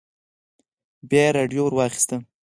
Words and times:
بيا 1.09 1.23
يې 1.29 1.35
راډيو 1.37 1.61
ور 1.65 1.73
واخيسته. 1.75 2.15